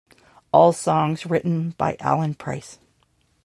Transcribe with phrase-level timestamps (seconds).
[0.51, 2.79] All songs written by Alan Price.